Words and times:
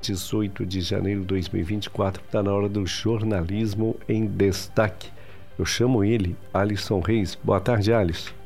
18 0.00 0.64
de 0.66 0.80
janeiro 0.80 1.20
de 1.20 1.26
2024. 1.26 2.22
Está 2.24 2.42
na 2.42 2.52
hora 2.52 2.68
do 2.68 2.86
jornalismo 2.86 3.96
em 4.08 4.26
destaque. 4.26 5.10
Eu 5.58 5.64
chamo 5.64 6.02
ele, 6.02 6.36
Alisson 6.52 7.00
Reis. 7.00 7.38
Boa 7.42 7.60
tarde, 7.60 7.92
Alisson. 7.92 8.39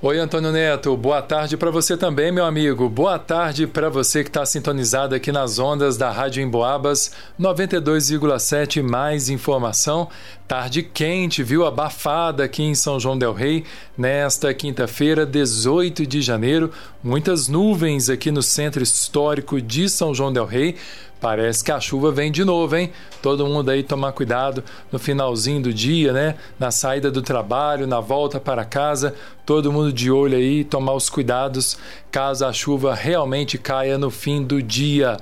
Oi, 0.00 0.18
Antônio 0.18 0.52
Neto. 0.52 0.96
Boa 0.96 1.20
tarde 1.20 1.56
para 1.56 1.70
você 1.70 1.96
também, 1.96 2.30
meu 2.30 2.44
amigo. 2.44 2.88
Boa 2.88 3.18
tarde 3.18 3.66
para 3.66 3.88
você 3.88 4.22
que 4.22 4.30
está 4.30 4.46
sintonizado 4.46 5.14
aqui 5.14 5.32
nas 5.32 5.58
ondas 5.58 5.96
da 5.96 6.10
Rádio 6.10 6.42
Emboabas 6.42 7.10
92,7. 7.38 8.80
Mais 8.80 9.28
informação. 9.28 10.08
Tarde 10.46 10.82
quente, 10.82 11.42
viu? 11.42 11.66
Abafada 11.66 12.44
aqui 12.44 12.62
em 12.62 12.74
São 12.74 13.00
João 13.00 13.18
Del 13.18 13.32
Rei 13.32 13.64
nesta 13.96 14.54
quinta-feira, 14.54 15.26
18 15.26 16.06
de 16.06 16.22
janeiro. 16.22 16.70
Muitas 17.02 17.48
nuvens 17.48 18.08
aqui 18.08 18.30
no 18.30 18.42
centro 18.42 18.82
histórico 18.82 19.60
de 19.60 19.88
São 19.88 20.14
João 20.14 20.32
Del 20.32 20.46
Rei. 20.46 20.76
Parece 21.20 21.64
que 21.64 21.72
a 21.72 21.80
chuva 21.80 22.12
vem 22.12 22.30
de 22.30 22.44
novo, 22.44 22.76
hein? 22.76 22.92
Todo 23.20 23.46
mundo 23.46 23.70
aí 23.70 23.82
tomar 23.82 24.12
cuidado 24.12 24.62
no 24.92 24.98
finalzinho 24.98 25.60
do 25.60 25.74
dia, 25.74 26.12
né? 26.12 26.36
Na 26.58 26.70
saída 26.70 27.10
do 27.10 27.20
trabalho, 27.20 27.86
na 27.86 27.98
volta 27.98 28.38
para 28.38 28.64
casa, 28.64 29.14
todo 29.44 29.72
mundo 29.72 29.92
de 29.92 30.10
olho 30.10 30.36
aí, 30.36 30.62
tomar 30.62 30.92
os 30.92 31.10
cuidados 31.10 31.76
caso 32.10 32.46
a 32.46 32.52
chuva 32.52 32.94
realmente 32.94 33.58
caia 33.58 33.98
no 33.98 34.10
fim 34.10 34.44
do 34.44 34.62
dia. 34.62 35.16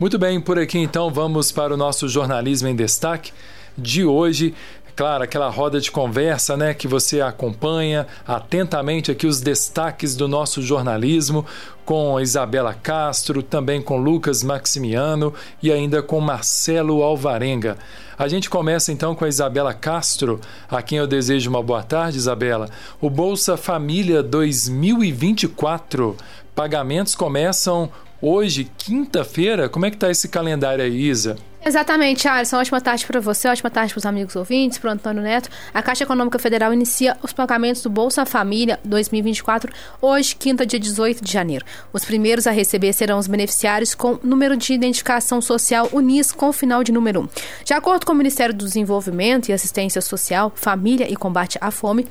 Muito 0.00 0.18
bem, 0.18 0.40
por 0.40 0.58
aqui 0.58 0.78
então 0.78 1.10
vamos 1.10 1.52
para 1.52 1.74
o 1.74 1.76
nosso 1.76 2.08
jornalismo 2.08 2.68
em 2.68 2.74
destaque 2.74 3.32
de 3.76 4.04
hoje 4.04 4.54
claro, 4.94 5.24
aquela 5.24 5.48
roda 5.48 5.80
de 5.80 5.90
conversa, 5.90 6.56
né, 6.56 6.72
que 6.72 6.86
você 6.86 7.20
acompanha 7.20 8.06
atentamente 8.26 9.10
aqui 9.10 9.26
os 9.26 9.40
destaques 9.40 10.14
do 10.14 10.28
nosso 10.28 10.62
jornalismo 10.62 11.44
com 11.84 12.20
Isabela 12.20 12.74
Castro, 12.74 13.42
também 13.42 13.82
com 13.82 13.96
Lucas 13.96 14.42
Maximiano 14.42 15.34
e 15.62 15.70
ainda 15.70 16.02
com 16.02 16.20
Marcelo 16.20 17.02
Alvarenga. 17.02 17.76
A 18.16 18.28
gente 18.28 18.48
começa 18.48 18.92
então 18.92 19.14
com 19.14 19.24
a 19.24 19.28
Isabela 19.28 19.74
Castro, 19.74 20.40
a 20.70 20.80
quem 20.80 20.98
eu 20.98 21.06
desejo 21.06 21.50
uma 21.50 21.62
boa 21.62 21.82
tarde, 21.82 22.18
Isabela. 22.18 22.68
O 23.00 23.10
Bolsa 23.10 23.56
Família 23.56 24.22
2024. 24.22 26.16
Pagamentos 26.54 27.14
começam 27.14 27.90
hoje, 28.22 28.70
quinta-feira. 28.78 29.68
Como 29.68 29.84
é 29.84 29.90
que 29.90 29.96
está 29.96 30.10
esse 30.10 30.28
calendário 30.28 30.84
aí, 30.84 31.08
Isa? 31.08 31.36
Exatamente, 31.66 32.28
Alisson. 32.28 32.58
Ótima 32.58 32.78
tarde 32.78 33.06
para 33.06 33.20
você, 33.20 33.48
ótima 33.48 33.70
tarde 33.70 33.94
para 33.94 33.98
os 33.98 34.04
amigos 34.04 34.36
ouvintes, 34.36 34.76
para 34.76 34.90
o 34.90 34.92
Antônio 34.92 35.22
Neto. 35.22 35.48
A 35.72 35.82
Caixa 35.82 36.04
Econômica 36.04 36.38
Federal 36.38 36.74
inicia 36.74 37.16
os 37.22 37.32
pagamentos 37.32 37.82
do 37.82 37.88
Bolsa 37.88 38.26
Família 38.26 38.78
2024 38.84 39.72
hoje, 40.00 40.36
quinta, 40.36 40.66
dia 40.66 40.78
18 40.78 41.24
de 41.24 41.32
janeiro. 41.32 41.64
Os 41.90 42.04
primeiros 42.04 42.46
a 42.46 42.50
receber 42.50 42.92
serão 42.92 43.18
os 43.18 43.26
beneficiários 43.26 43.94
com 43.94 44.18
número 44.22 44.58
de 44.58 44.74
identificação 44.74 45.40
social 45.40 45.88
UNIS 45.90 46.32
com 46.32 46.52
final 46.52 46.84
de 46.84 46.92
número 46.92 47.22
1. 47.22 47.28
De 47.64 47.72
acordo 47.72 48.04
com 48.04 48.12
o 48.12 48.16
Ministério 48.16 48.54
do 48.54 48.66
Desenvolvimento 48.66 49.48
e 49.48 49.52
Assistência 49.54 50.02
Social, 50.02 50.52
Família 50.54 51.10
e 51.10 51.16
Combate 51.16 51.56
à 51.62 51.70
Fome, 51.70 52.06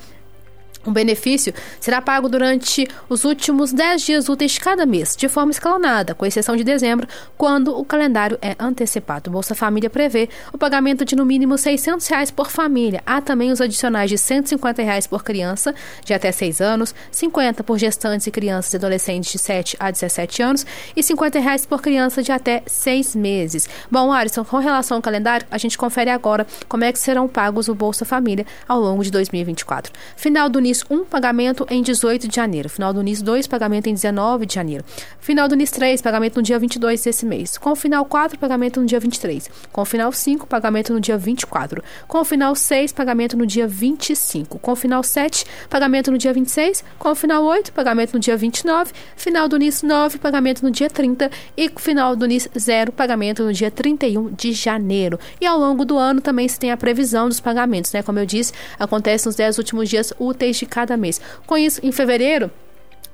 o 0.86 0.92
benefício 0.92 1.54
será 1.80 2.02
pago 2.02 2.28
durante 2.28 2.88
os 3.10 3.24
últimos 3.24 3.72
10 3.72 4.02
dias 4.02 4.30
úteis 4.30 4.52
de 4.52 4.60
cada 4.60 4.86
mês, 4.86 5.16
de 5.16 5.28
forma 5.30 5.52
escalonada, 5.52 6.14
com 6.14 6.26
exceção 6.26 6.56
de 6.56 6.64
dezembro, 6.64 7.08
quando 7.38 7.78
o 7.78 7.86
calendário 7.86 8.38
é 8.42 8.56
antecipado. 8.60 9.30
O 9.30 9.34
Bolsa 9.34 9.56
Família 9.56 9.90
prevê 9.90 10.30
o 10.52 10.58
pagamento 10.58 11.06
de 11.06 11.16
no 11.16 11.26
mínimo 11.26 11.58
600 11.58 12.06
reais 12.08 12.32
por 12.32 12.50
família. 12.50 13.02
Há 13.06 13.22
também 13.22 13.52
os 13.52 13.62
adicionais 13.62 14.10
de 14.10 14.18
150 14.18 14.82
reais 14.82 15.08
por 15.08 15.24
criança 15.24 15.74
de 16.04 16.14
até 16.14 16.32
6 16.32 16.62
anos, 16.62 16.94
50 17.12 17.64
por 17.64 17.78
gestantes 17.78 18.28
e 18.28 18.32
crianças 18.32 18.74
e 18.74 18.78
adolescentes 18.78 19.32
de 19.32 19.40
7 19.40 19.78
a 19.80 19.92
17 19.92 20.42
anos 20.42 20.66
e 20.96 21.04
50 21.04 21.40
reais 21.40 21.66
por 21.66 21.82
criança 21.82 22.22
de 22.22 22.32
até 22.32 22.64
6 22.66 23.16
meses. 23.16 23.68
Bom, 23.90 24.12
Alisson, 24.12 24.44
com 24.44 24.58
relação 24.58 24.98
ao 24.98 25.02
calendário, 25.02 25.46
a 25.50 25.58
gente 25.58 25.78
confere 25.78 26.10
agora 26.10 26.46
como 26.68 26.84
é 26.84 26.92
que 26.92 27.00
serão 27.00 27.28
pagos 27.28 27.68
o 27.68 27.76
Bolsa 27.76 28.06
Família 28.06 28.46
ao 28.68 28.80
longo 28.80 29.04
de 29.04 29.12
2024. 29.12 29.92
Final 30.16 30.50
do 30.50 30.60
NIS 30.74 30.84
1, 30.90 31.06
pagamento 31.06 31.68
em 31.70 31.84
18 31.84 32.28
de 32.28 32.36
janeiro. 32.36 32.68
Final 32.68 32.92
do 32.92 33.04
NIS 33.04 33.22
2, 33.22 33.46
pagamento 33.46 33.88
em 33.88 33.94
19 33.94 34.48
de 34.48 34.56
janeiro. 34.56 34.84
Final 35.20 35.48
do 35.48 35.56
NIS 35.56 35.70
3, 35.70 36.02
pagamento 36.02 36.38
no 36.38 36.42
dia 36.42 36.58
22 36.58 37.04
desse 37.04 37.26
mês. 37.28 37.60
Com 37.60 37.72
o 37.72 37.76
final 37.76 38.04
4, 38.06 38.40
pagamento 38.40 38.80
no 38.82 38.86
dia 38.88 39.00
23. 39.00 39.50
Com 39.72 39.82
o 39.82 39.86
final 39.86 40.12
5, 40.12 40.48
pagamento 40.48 40.92
no 40.92 41.00
dia 41.00 41.16
24. 41.16 41.84
Com 42.08 42.20
o 42.20 42.26
final 42.26 42.56
6, 42.56 42.92
pagamento 42.92 43.38
no 43.38 43.46
dia 43.46 43.68
25. 43.68 44.58
Com 44.58 44.72
o 44.72 44.76
final 44.76 45.04
7, 45.04 45.46
pagamento 45.70 46.12
no 46.12 46.18
dia 46.18 46.34
26. 46.34 46.84
Com 46.98 47.12
o 47.12 47.16
final 47.16 47.44
8, 47.44 47.72
pagamento 47.72 48.14
no 48.14 48.20
dia 48.20 48.36
29. 48.36 48.92
Final 49.16 49.48
do 49.48 49.58
NIS 49.58 49.84
9, 49.84 50.18
pagamento 50.18 50.64
no 50.64 50.72
dia 50.72 50.90
30. 50.90 51.30
E 51.56 51.70
final 51.78 52.16
do 52.16 52.26
NIS 52.26 52.50
0, 52.58 52.92
pagamento 52.92 53.44
no 53.44 53.54
dia 53.54 53.70
31 53.70 54.34
de 54.34 54.52
janeiro. 54.54 55.20
E 55.40 55.46
ao 55.46 55.60
longo 55.60 55.86
do 55.86 56.00
ano 56.00 56.20
também 56.20 56.48
se 56.48 56.60
tem 56.60 56.72
a 56.72 56.78
previsão 56.78 57.30
dos 57.30 57.40
pagamentos, 57.40 57.94
né? 57.94 58.02
Como 58.02 58.18
eu 58.18 58.26
disse, 58.26 58.54
acontece 58.80 59.28
nos 59.28 59.36
10 59.36 59.60
últimos 59.60 59.88
dias 59.88 60.12
úteis 60.18 60.58
de 60.58 60.63
cada 60.66 60.98
mês. 60.98 61.20
Com 61.46 61.58
isso, 61.58 61.80
em 61.84 61.92
fevereiro, 61.92 62.52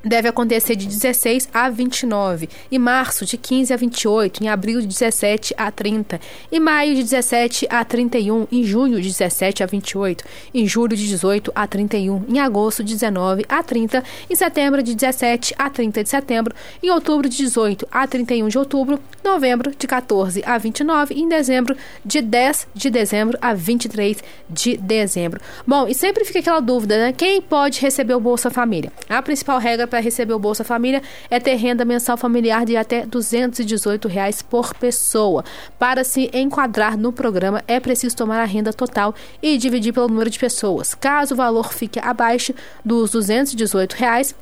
deve 0.04 0.28
acontecer 0.28 0.76
de 0.76 0.88
16 0.88 1.50
a 1.54 1.70
29, 1.70 2.50
em 2.72 2.80
março 2.80 3.26
de 3.26 3.38
15 3.38 3.74
a 3.74 3.78
28, 3.78 4.44
em 4.44 4.48
abril 4.48 4.82
de 4.82 4.88
17 4.88 5.54
a 5.58 5.72
30, 5.72 6.20
em 6.52 6.60
maio 6.60 6.96
de 6.96 7.04
17 7.04 7.68
a 7.70 7.84
31, 7.84 8.48
em 8.52 8.64
junho 8.64 9.02
de 9.02 9.10
17 9.10 9.64
a 9.64 9.66
28, 9.66 10.24
em 10.54 10.68
julho 10.68 10.96
de 10.96 11.08
18 11.08 11.52
a 11.54 11.68
31, 11.68 12.26
em 12.30 12.40
agosto 12.40 12.84
de 12.84 12.94
19 12.94 13.46
a 13.50 13.62
30, 13.62 14.04
em 14.30 14.36
setembro 14.36 14.82
de 14.82 14.96
17 14.96 15.54
a 15.58 15.70
30 15.70 16.04
de 16.04 16.10
setembro, 16.10 16.56
em 16.82 16.90
outubro 16.90 17.28
de 17.28 17.38
18 17.38 17.88
a 17.92 18.08
31 18.08 18.48
de 18.48 18.58
outubro, 18.58 19.00
novembro 19.24 19.72
de 19.78 19.88
14 19.88 20.42
a 20.46 20.58
29 20.58 21.14
e 21.14 21.22
em 21.22 21.28
dezembro 21.28 21.76
de 22.06 22.22
10 22.22 22.68
de 22.74 22.90
dezembro 22.90 23.38
a 23.42 23.54
23 23.54 24.18
de 24.50 24.78
dezembro. 24.78 25.42
Bom, 25.68 25.88
e 25.88 25.94
sempre 25.94 26.24
fica 26.24 26.40
aquela 26.40 26.60
dúvida, 26.60 26.98
né? 26.98 27.14
Quem 27.14 27.42
pode 27.42 27.82
receber 27.82 28.14
o 28.14 28.20
Bolsa 28.20 28.50
Família? 28.50 28.92
A 29.08 29.22
principal 29.22 29.60
regra 29.60 29.89
para 29.90 30.00
receber 30.00 30.34
o 30.34 30.40
Bolsa 30.40 30.64
Família 30.64 31.02
é 31.30 31.40
ter 31.40 31.56
renda 31.56 31.84
mensal 31.84 32.16
familiar 32.16 32.66
de 32.66 32.78
até 32.78 33.06
218 33.06 34.08
reais 34.08 34.42
por 34.42 34.74
pessoa. 34.74 35.44
Para 35.78 36.04
se 36.04 36.30
enquadrar 36.34 36.98
no 36.98 37.12
programa, 37.12 37.64
é 37.68 37.80
preciso 37.80 38.16
tomar 38.16 38.40
a 38.40 38.46
renda 38.46 38.72
total 38.72 39.14
e 39.42 39.58
dividir 39.58 39.94
pelo 39.94 40.08
número 40.08 40.30
de 40.30 40.40
pessoas. 40.40 40.94
Caso 40.94 41.34
o 41.34 41.38
valor 41.38 41.74
fique 41.74 42.00
abaixo 42.00 42.54
dos 42.86 43.12
218 43.12 43.94
reais, 43.94 44.36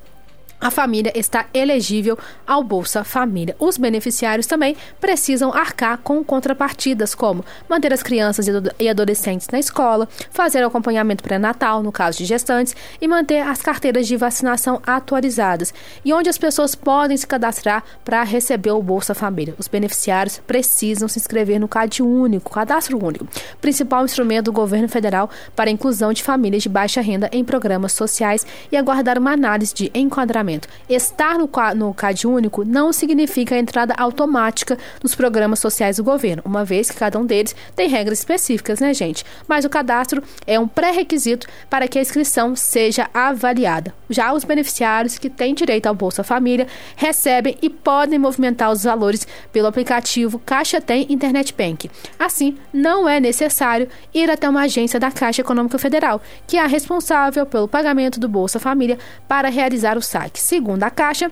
a 0.59 0.71
família 0.71 1.11
está 1.15 1.45
elegível 1.53 2.17
ao 2.45 2.63
Bolsa 2.63 3.03
Família. 3.03 3.55
Os 3.59 3.77
beneficiários 3.77 4.47
também 4.47 4.75
precisam 4.99 5.53
arcar 5.53 5.99
com 5.99 6.23
contrapartidas, 6.23 7.13
como 7.13 7.45
manter 7.69 7.93
as 7.93 8.01
crianças 8.01 8.47
e 8.79 8.89
adolescentes 8.89 9.47
na 9.51 9.59
escola, 9.59 10.07
fazer 10.31 10.63
acompanhamento 10.63 11.23
pré-natal, 11.23 11.83
no 11.83 11.91
caso 11.91 12.17
de 12.17 12.25
gestantes, 12.25 12.75
e 12.99 13.07
manter 13.07 13.41
as 13.41 13.61
carteiras 13.61 14.07
de 14.07 14.17
vacinação 14.17 14.81
atualizadas, 14.85 15.73
e 16.03 16.11
onde 16.11 16.29
as 16.29 16.37
pessoas 16.37 16.73
podem 16.73 17.15
se 17.15 17.27
cadastrar 17.27 17.83
para 18.03 18.23
receber 18.23 18.71
o 18.71 18.81
Bolsa 18.81 19.13
Família. 19.13 19.53
Os 19.59 19.67
beneficiários 19.67 20.41
precisam 20.47 21.07
se 21.07 21.19
inscrever 21.19 21.59
no 21.59 21.67
CAD 21.67 22.01
único, 22.01 22.51
cadastro 22.51 23.03
único, 23.03 23.27
principal 23.61 24.05
instrumento 24.05 24.45
do 24.45 24.51
governo 24.51 24.89
federal 24.89 25.29
para 25.55 25.69
a 25.69 25.73
inclusão 25.73 26.11
de 26.11 26.23
famílias 26.23 26.63
de 26.63 26.69
baixa 26.69 27.01
renda 27.01 27.29
em 27.31 27.43
programas 27.43 27.93
sociais 27.93 28.45
e 28.71 28.77
aguardar 28.77 29.19
uma 29.19 29.31
análise 29.31 29.73
de 29.73 29.91
enquadramento 29.93 30.46
Estar 30.89 31.37
no, 31.37 31.49
no 31.75 31.93
CAD 31.93 32.27
único 32.27 32.63
não 32.63 32.93
significa 32.93 33.55
a 33.55 33.59
entrada 33.59 33.93
automática 33.97 34.77
nos 35.03 35.15
programas 35.15 35.59
sociais 35.59 35.97
do 35.97 36.03
governo, 36.03 36.41
uma 36.45 36.63
vez 36.63 36.89
que 36.89 36.97
cada 36.97 37.19
um 37.19 37.25
deles 37.25 37.55
tem 37.75 37.89
regras 37.89 38.19
específicas, 38.19 38.79
né, 38.79 38.93
gente? 38.93 39.25
Mas 39.47 39.65
o 39.65 39.69
cadastro 39.69 40.23
é 40.45 40.59
um 40.59 40.67
pré-requisito 40.67 41.47
para 41.69 41.87
que 41.87 41.97
a 41.97 42.01
inscrição 42.01 42.55
seja 42.55 43.09
avaliada. 43.13 43.93
Já 44.09 44.33
os 44.33 44.43
beneficiários 44.43 45.17
que 45.17 45.29
têm 45.29 45.53
direito 45.53 45.87
ao 45.87 45.95
Bolsa 45.95 46.23
Família 46.23 46.67
recebem 46.95 47.57
e 47.61 47.69
podem 47.69 48.17
movimentar 48.17 48.71
os 48.71 48.83
valores 48.83 49.27
pelo 49.51 49.67
aplicativo 49.67 50.39
Caixa 50.39 50.79
Tem 50.79 51.05
Internet 51.09 51.53
Bank. 51.57 51.89
Assim, 52.17 52.57
não 52.71 53.07
é 53.07 53.19
necessário 53.19 53.87
ir 54.13 54.29
até 54.29 54.49
uma 54.49 54.61
agência 54.61 54.99
da 54.99 55.11
Caixa 55.11 55.41
Econômica 55.41 55.77
Federal, 55.77 56.21
que 56.45 56.57
é 56.57 56.61
a 56.61 56.67
responsável 56.67 57.45
pelo 57.45 57.67
pagamento 57.67 58.19
do 58.19 58.29
Bolsa 58.29 58.59
Família 58.59 58.97
para 59.27 59.49
realizar 59.49 59.97
o 59.97 60.01
saque. 60.01 60.36
Segundo 60.39 60.83
a 60.83 60.89
Caixa, 60.89 61.31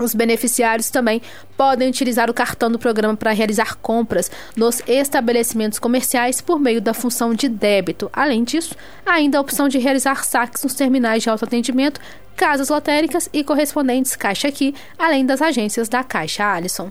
os 0.00 0.14
beneficiários 0.14 0.88
também 0.88 1.20
podem 1.56 1.88
utilizar 1.88 2.30
o 2.30 2.34
cartão 2.34 2.70
do 2.70 2.78
programa 2.78 3.16
para 3.16 3.32
realizar 3.32 3.76
compras 3.76 4.30
nos 4.56 4.82
estabelecimentos 4.86 5.78
comerciais 5.78 6.40
por 6.40 6.58
meio 6.58 6.80
da 6.80 6.94
função 6.94 7.34
de 7.34 7.48
débito. 7.48 8.10
Além 8.12 8.42
disso, 8.42 8.74
ainda 9.04 9.36
a 9.36 9.40
opção 9.40 9.68
de 9.68 9.78
realizar 9.78 10.24
saques 10.24 10.62
nos 10.64 10.74
terminais 10.74 11.22
de 11.22 11.28
autoatendimento, 11.28 12.00
casas 12.34 12.70
lotéricas 12.70 13.28
e 13.32 13.44
correspondentes 13.44 14.16
Caixa 14.16 14.48
Aqui, 14.48 14.74
além 14.98 15.26
das 15.26 15.42
agências 15.42 15.88
da 15.88 16.02
Caixa 16.02 16.44
Alisson. 16.44 16.90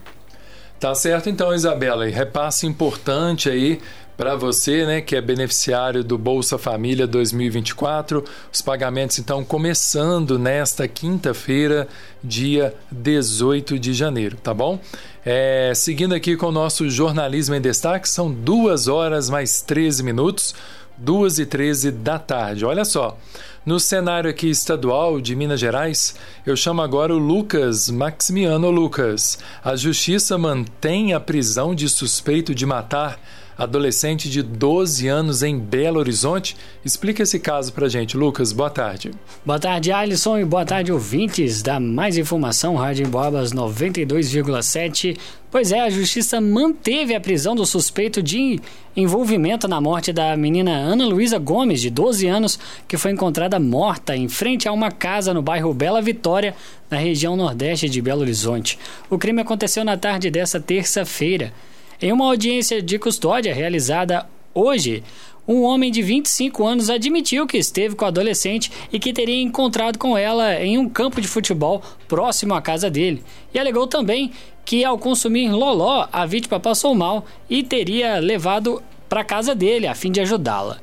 Tá 0.79 0.93
certo 0.93 1.29
então, 1.29 1.53
Isabela. 1.53 2.07
E 2.07 2.11
repasse 2.11 2.65
importante 2.65 3.49
aí 3.49 3.81
para 4.19 4.35
você, 4.35 4.85
né, 4.85 4.99
que 4.99 5.15
é 5.15 5.21
beneficiário 5.21 6.03
do 6.03 6.17
Bolsa 6.17 6.57
Família 6.57 7.07
2024. 7.07 8.21
Os 8.51 8.61
pagamentos 8.61 9.17
então 9.17 9.45
começando 9.45 10.37
nesta 10.37 10.89
quinta-feira, 10.89 11.87
dia 12.21 12.75
18 12.91 13.79
de 13.79 13.93
janeiro, 13.93 14.35
tá 14.35 14.53
bom? 14.53 14.77
É, 15.25 15.71
seguindo 15.73 16.13
aqui 16.13 16.35
com 16.35 16.47
o 16.47 16.51
nosso 16.51 16.89
jornalismo 16.89 17.55
em 17.55 17.61
destaque, 17.61 18.09
são 18.09 18.29
duas 18.29 18.89
horas 18.89 19.29
mais 19.29 19.61
13 19.61 20.03
minutos, 20.03 20.53
duas 20.97 21.39
e 21.39 21.45
13 21.45 21.89
da 21.89 22.19
tarde. 22.19 22.65
Olha 22.65 22.83
só. 22.83 23.17
No 23.65 23.79
cenário 23.79 24.29
aqui 24.29 24.49
estadual 24.49 25.21
de 25.21 25.33
Minas 25.33 25.61
Gerais, 25.61 26.15
eu 26.45 26.57
chamo 26.57 26.81
agora 26.81 27.15
o 27.15 27.17
Lucas 27.17 27.89
Maximiano 27.89 28.69
Lucas. 28.69 29.39
A 29.63 29.77
justiça 29.77 30.37
mantém 30.37 31.13
a 31.13 31.21
prisão 31.21 31.73
de 31.73 31.87
suspeito 31.87 32.53
de 32.53 32.65
matar 32.65 33.17
adolescente 33.59 34.29
de 34.29 34.41
12 34.41 35.05
anos 35.09 35.43
em 35.43 35.59
Belo 35.59 35.99
Horizonte. 35.99 36.55
Explica 36.83 37.23
esse 37.23 37.37
caso 37.37 37.73
pra 37.73 37.89
gente, 37.89 38.15
Lucas. 38.15 38.53
Boa 38.53 38.69
tarde. 38.69 39.11
Boa 39.45 39.59
tarde, 39.59 39.91
Alisson, 39.91 40.39
e 40.39 40.45
boa 40.45 40.65
tarde, 40.65 40.93
ouvintes 40.93 41.61
da 41.61 41.77
Mais 41.77 42.17
Informação, 42.17 42.75
Rádio 42.75 43.05
Embobas 43.05 43.51
92,7. 43.51 45.17
Pois 45.51 45.73
é, 45.73 45.81
a 45.81 45.89
justiça 45.89 46.39
manteve 46.39 47.13
a 47.13 47.19
prisão 47.19 47.53
do 47.53 47.65
suspeito 47.65 48.23
de 48.23 48.61
envolvimento 48.95 49.67
na 49.67 49.81
morte 49.81 50.13
da 50.13 50.37
menina 50.37 50.71
Ana 50.71 51.05
Luísa 51.05 51.37
Gomes, 51.37 51.81
de 51.81 51.89
12 51.89 52.27
anos, 52.27 52.57
que 52.87 52.97
foi 52.97 53.11
encontrada 53.11 53.59
morta 53.59 54.15
em 54.15 54.29
frente 54.29 54.69
a 54.69 54.71
uma 54.71 54.89
casa 54.89 55.33
no 55.33 55.41
bairro 55.41 55.73
Bela 55.73 56.01
Vitória, 56.01 56.55
na 56.89 56.97
região 56.97 57.35
nordeste 57.35 57.89
de 57.89 58.01
Belo 58.01 58.21
Horizonte. 58.21 58.79
O 59.09 59.17
crime 59.17 59.41
aconteceu 59.41 59.83
na 59.83 59.97
tarde 59.97 60.31
dessa 60.31 60.61
terça-feira. 60.61 61.51
Em 62.01 62.13
uma 62.13 62.27
audiência 62.27 62.81
de 62.81 62.97
custódia 62.97 63.53
realizada 63.53 64.25
hoje, 64.55 65.03
um 65.45 65.63
homem 65.63 65.91
de 65.91 66.01
25 66.01 66.65
anos 66.65 66.89
admitiu 66.89 67.45
que 67.45 67.57
esteve 67.57 67.93
com 67.93 68.05
a 68.05 68.07
adolescente 68.07 68.71
e 68.89 68.97
que 68.97 69.11
teria 69.11 69.41
encontrado 69.41 69.99
com 69.99 70.17
ela 70.17 70.63
em 70.63 70.77
um 70.77 70.87
campo 70.87 71.19
de 71.19 71.27
futebol 71.27 71.81
próximo 72.07 72.53
à 72.53 72.61
casa 72.61 72.89
dele. 72.89 73.21
E 73.53 73.59
alegou 73.59 73.85
também 73.85 74.31
que, 74.63 74.85
ao 74.85 74.97
consumir 74.97 75.51
loló, 75.51 76.07
a 76.09 76.25
vítima 76.25 76.57
passou 76.57 76.95
mal 76.95 77.25
e 77.49 77.63
teria 77.63 78.17
levado 78.19 78.81
para 79.09 79.23
casa 79.25 79.53
dele 79.53 79.85
a 79.85 79.93
fim 79.93 80.09
de 80.09 80.21
ajudá-la. 80.21 80.77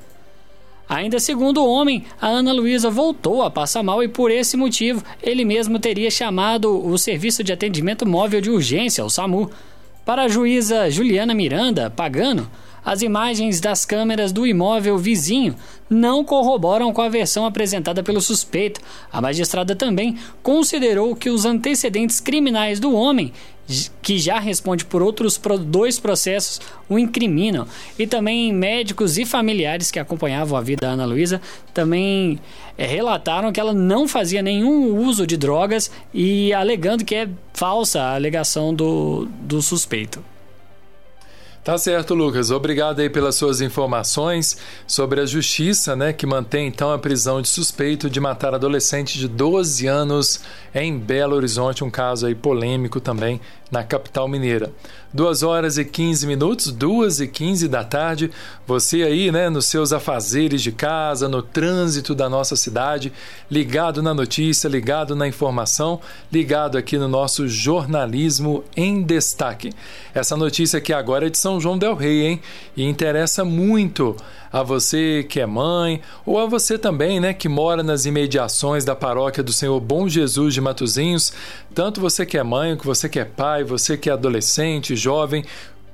Ainda 0.86 1.18
segundo 1.18 1.62
o 1.62 1.68
homem, 1.68 2.04
a 2.20 2.28
Ana 2.28 2.52
Luísa 2.52 2.90
voltou 2.90 3.42
a 3.42 3.50
passar 3.50 3.82
mal 3.82 4.02
e 4.02 4.08
por 4.08 4.30
esse 4.30 4.54
motivo 4.54 5.02
ele 5.22 5.46
mesmo 5.46 5.78
teria 5.78 6.10
chamado 6.10 6.86
o 6.86 6.98
Serviço 6.98 7.42
de 7.42 7.54
Atendimento 7.54 8.04
Móvel 8.04 8.42
de 8.42 8.50
Urgência, 8.50 9.02
o 9.02 9.08
SAMU. 9.08 9.50
Para 10.06 10.22
a 10.22 10.28
juíza 10.28 10.88
Juliana 10.88 11.34
Miranda 11.34 11.90
Pagano, 11.90 12.48
as 12.86 13.02
imagens 13.02 13.60
das 13.60 13.84
câmeras 13.84 14.30
do 14.30 14.46
imóvel 14.46 14.96
vizinho 14.96 15.56
não 15.90 16.24
corroboram 16.24 16.92
com 16.92 17.02
a 17.02 17.08
versão 17.08 17.44
apresentada 17.44 18.00
pelo 18.00 18.20
suspeito. 18.20 18.80
A 19.12 19.20
magistrada 19.20 19.74
também 19.74 20.16
considerou 20.40 21.16
que 21.16 21.28
os 21.28 21.44
antecedentes 21.44 22.20
criminais 22.20 22.78
do 22.78 22.94
homem 22.94 23.32
que 24.00 24.16
já 24.16 24.38
responde 24.38 24.84
por 24.84 25.02
outros 25.02 25.40
dois 25.66 25.98
processos, 25.98 26.60
o 26.88 26.96
incriminam. 26.96 27.66
E 27.98 28.06
também 28.06 28.52
médicos 28.52 29.18
e 29.18 29.26
familiares 29.26 29.90
que 29.90 29.98
acompanhavam 29.98 30.56
a 30.56 30.60
vida 30.60 30.86
da 30.86 30.92
Ana 30.92 31.04
Luísa 31.04 31.40
também 31.74 32.38
é, 32.78 32.86
relataram 32.86 33.50
que 33.50 33.58
ela 33.58 33.74
não 33.74 34.06
fazia 34.06 34.42
nenhum 34.42 34.96
uso 35.04 35.26
de 35.26 35.36
drogas 35.36 35.90
e 36.14 36.52
alegando 36.52 37.04
que 37.04 37.16
é 37.16 37.28
falsa 37.52 38.00
a 38.00 38.14
alegação 38.14 38.72
do, 38.72 39.26
do 39.40 39.60
suspeito. 39.60 40.22
Tá 41.66 41.76
certo, 41.76 42.14
Lucas. 42.14 42.52
Obrigado 42.52 43.00
aí 43.00 43.10
pelas 43.10 43.34
suas 43.34 43.60
informações 43.60 44.56
sobre 44.86 45.20
a 45.20 45.26
justiça, 45.26 45.96
né, 45.96 46.12
que 46.12 46.24
mantém 46.24 46.68
então 46.68 46.92
a 46.92 46.98
prisão 46.98 47.42
de 47.42 47.48
suspeito 47.48 48.08
de 48.08 48.20
matar 48.20 48.54
adolescente 48.54 49.18
de 49.18 49.26
12 49.26 49.84
anos 49.88 50.40
em 50.72 50.96
Belo 50.96 51.34
Horizonte, 51.34 51.82
um 51.82 51.90
caso 51.90 52.24
aí 52.24 52.36
polêmico 52.36 53.00
também 53.00 53.40
na 53.70 53.82
capital 53.82 54.28
mineira. 54.28 54.72
2 55.12 55.42
horas 55.42 55.78
e 55.78 55.84
15 55.84 56.26
minutos, 56.26 56.70
2 56.70 57.20
e 57.20 57.28
15 57.28 57.68
da 57.68 57.82
tarde. 57.82 58.30
Você 58.66 59.02
aí, 59.02 59.32
né, 59.32 59.48
nos 59.48 59.66
seus 59.66 59.92
afazeres 59.92 60.62
de 60.62 60.70
casa, 60.70 61.28
no 61.28 61.40
trânsito 61.42 62.14
da 62.14 62.28
nossa 62.28 62.54
cidade, 62.54 63.12
ligado 63.50 64.02
na 64.02 64.12
notícia, 64.12 64.68
ligado 64.68 65.16
na 65.16 65.26
informação, 65.26 66.00
ligado 66.30 66.76
aqui 66.76 66.98
no 66.98 67.08
nosso 67.08 67.48
jornalismo 67.48 68.62
em 68.76 69.02
destaque. 69.02 69.72
Essa 70.14 70.36
notícia 70.36 70.78
aqui 70.78 70.92
agora 70.92 71.26
é 71.26 71.30
de 71.30 71.38
São 71.38 71.60
João 71.60 71.78
del 71.78 71.94
Rei, 71.94 72.26
hein? 72.26 72.40
E 72.76 72.84
interessa 72.84 73.44
muito 73.44 74.16
a 74.52 74.62
você 74.62 75.24
que 75.28 75.40
é 75.40 75.46
mãe 75.46 76.00
ou 76.24 76.38
a 76.38 76.46
você 76.46 76.78
também, 76.78 77.20
né, 77.20 77.34
que 77.34 77.48
mora 77.48 77.82
nas 77.82 78.06
imediações 78.06 78.84
da 78.84 78.94
paróquia 78.94 79.42
do 79.42 79.52
Senhor 79.52 79.78
Bom 79.80 80.08
Jesus 80.08 80.54
de 80.54 80.60
Matozinhos, 80.60 81.32
tanto 81.74 82.00
você 82.00 82.24
que 82.24 82.38
é 82.38 82.42
mãe, 82.42 82.76
que 82.76 82.86
você 82.86 83.08
que 83.08 83.18
é 83.18 83.24
pai, 83.24 83.55
você 83.64 83.96
que 83.96 84.10
é 84.10 84.12
adolescente, 84.12 84.96
jovem, 84.96 85.44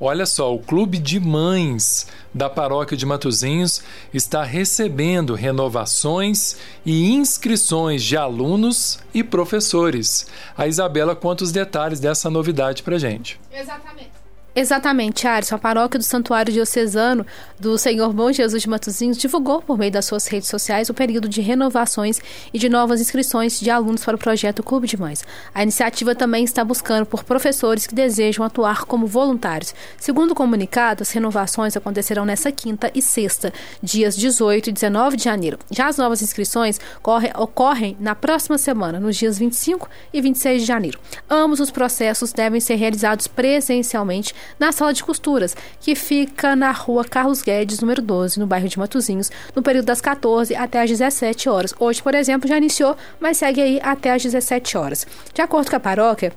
Olha 0.04 0.26
só, 0.26 0.52
o 0.52 0.58
Clube 0.58 0.98
de 0.98 1.20
Mães 1.20 2.08
da 2.34 2.50
Paróquia 2.50 2.96
de 2.96 3.06
Matozinhos 3.06 3.84
está 4.12 4.42
recebendo 4.42 5.32
renovações 5.36 6.56
e 6.84 7.12
inscrições 7.12 8.02
de 8.02 8.16
alunos 8.16 8.98
e 9.14 9.22
professores. 9.22 10.26
A 10.58 10.66
Isabela 10.66 11.14
conta 11.14 11.44
os 11.44 11.52
detalhes 11.52 12.00
dessa 12.00 12.28
novidade 12.28 12.82
para 12.82 12.98
gente. 12.98 13.40
Exatamente. 13.52 14.21
Exatamente, 14.54 15.26
Alisson. 15.26 15.54
A 15.54 15.58
paróquia 15.58 15.98
do 15.98 16.04
Santuário 16.04 16.52
Diocesano 16.52 17.26
do 17.58 17.78
Senhor 17.78 18.12
Bom 18.12 18.30
Jesus 18.30 18.60
de 18.60 18.68
Matozinhos 18.68 19.16
divulgou 19.16 19.62
por 19.62 19.78
meio 19.78 19.90
das 19.90 20.04
suas 20.04 20.26
redes 20.26 20.50
sociais 20.50 20.90
o 20.90 20.94
período 20.94 21.26
de 21.26 21.40
renovações 21.40 22.20
e 22.52 22.58
de 22.58 22.68
novas 22.68 23.00
inscrições 23.00 23.58
de 23.58 23.70
alunos 23.70 24.04
para 24.04 24.14
o 24.14 24.18
projeto 24.18 24.62
Clube 24.62 24.86
de 24.86 24.98
Mães. 24.98 25.24
A 25.54 25.62
iniciativa 25.62 26.14
também 26.14 26.44
está 26.44 26.62
buscando 26.62 27.06
por 27.06 27.24
professores 27.24 27.86
que 27.86 27.94
desejam 27.94 28.44
atuar 28.44 28.84
como 28.84 29.06
voluntários. 29.06 29.74
Segundo 29.96 30.32
o 30.32 30.34
comunicado, 30.34 31.02
as 31.02 31.10
renovações 31.12 31.74
acontecerão 31.74 32.26
nesta 32.26 32.52
quinta 32.52 32.90
e 32.94 33.00
sexta, 33.00 33.54
dias 33.82 34.14
18 34.14 34.68
e 34.68 34.72
19 34.72 35.16
de 35.16 35.24
janeiro. 35.24 35.58
Já 35.70 35.88
as 35.88 35.96
novas 35.96 36.20
inscrições 36.20 36.78
corre, 37.00 37.30
ocorrem 37.38 37.96
na 37.98 38.14
próxima 38.14 38.58
semana, 38.58 39.00
nos 39.00 39.16
dias 39.16 39.38
25 39.38 39.88
e 40.12 40.20
26 40.20 40.60
de 40.60 40.68
janeiro. 40.68 41.00
Ambos 41.30 41.58
os 41.58 41.70
processos 41.70 42.34
devem 42.34 42.60
ser 42.60 42.74
realizados 42.74 43.26
presencialmente 43.26 44.34
na 44.58 44.72
sala 44.72 44.92
de 44.92 45.02
costuras, 45.02 45.56
que 45.80 45.94
fica 45.94 46.54
na 46.56 46.70
rua 46.70 47.04
Carlos 47.04 47.42
Guedes, 47.42 47.80
número 47.80 48.02
12, 48.02 48.38
no 48.38 48.46
bairro 48.46 48.68
de 48.68 48.78
Matozinhos, 48.78 49.30
no 49.54 49.62
período 49.62 49.86
das 49.86 50.00
14 50.00 50.54
até 50.54 50.82
as 50.82 50.90
17 50.90 51.48
horas. 51.48 51.74
Hoje, 51.78 52.02
por 52.02 52.14
exemplo, 52.14 52.48
já 52.48 52.56
iniciou, 52.56 52.96
mas 53.20 53.36
segue 53.36 53.60
aí 53.60 53.80
até 53.82 54.12
as 54.12 54.22
17 54.22 54.76
horas. 54.76 55.06
De 55.32 55.42
acordo 55.42 55.70
com 55.70 55.76
a 55.76 55.80
paróquia, 55.80 56.32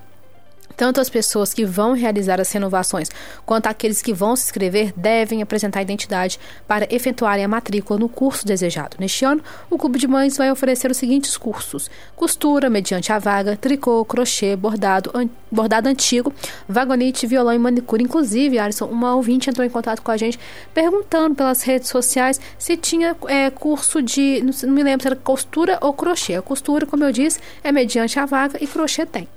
tanto 0.76 1.00
as 1.00 1.10
pessoas 1.10 1.54
que 1.54 1.66
vão 1.66 1.94
realizar 1.94 2.42
as 2.42 2.52
renovações 2.52 3.10
quanto 3.46 3.68
aqueles 3.68 4.02
que 4.02 4.14
vão 4.14 4.36
se 4.36 4.46
inscrever 4.46 4.94
devem 4.96 5.42
apresentar 5.42 5.82
identidade 5.82 6.40
para 6.68 6.88
efetuarem 6.94 7.46
a 7.46 7.48
matrícula 7.48 8.00
no 8.00 8.10
curso 8.10 8.46
desejado. 8.46 8.98
Neste 9.00 9.24
ano, 9.26 9.42
o 9.70 9.78
Clube 9.78 9.98
de 9.98 10.08
Mães 10.08 10.38
vai 10.38 10.52
oferecer 10.52 10.92
os 10.92 10.98
seguintes 10.98 11.38
cursos: 11.38 11.90
costura 12.16 12.70
mediante 12.70 13.12
a 13.12 13.20
vaga, 13.20 13.56
tricô, 13.56 14.04
crochê, 14.04 14.56
bordado, 14.56 15.12
bordado 15.56 15.90
antigo, 15.90 16.34
vagonite, 16.68 17.26
violão 17.26 17.54
e 17.54 17.60
manicure. 17.60 18.04
Inclusive, 18.04 18.60
Alisson, 18.60 18.86
uma 18.86 19.16
ouvinte 19.16 19.50
entrou 19.50 19.66
em 19.66 19.70
contato 19.70 20.02
com 20.02 20.12
a 20.12 20.18
gente 20.18 20.40
perguntando 20.74 21.36
pelas 21.36 21.64
redes 21.64 21.90
sociais 21.90 22.40
se 22.60 22.78
tinha 22.78 23.16
é, 23.28 23.50
curso 23.50 24.02
de, 24.02 24.44
não 24.64 24.74
me 24.74 24.84
lembro 24.84 25.04
se 25.04 25.08
era 25.08 25.16
costura 25.16 25.78
ou 25.82 25.94
crochê. 25.94 26.36
A 26.36 26.42
costura, 26.42 26.86
como 26.86 27.04
eu 27.04 27.12
disse, 27.12 27.40
é 27.64 27.72
mediante 27.72 28.20
a 28.20 28.26
vaga 28.26 28.58
e 28.62 28.68
crochê 28.68 29.06
tem. 29.06 29.28